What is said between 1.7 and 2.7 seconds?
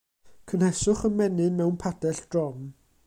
padell drom.